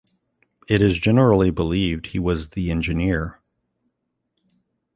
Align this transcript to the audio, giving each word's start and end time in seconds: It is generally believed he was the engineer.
It 0.67 0.81
is 0.81 0.97
generally 0.99 1.51
believed 1.51 2.07
he 2.07 2.17
was 2.17 2.49
the 2.49 2.71
engineer. 2.71 3.39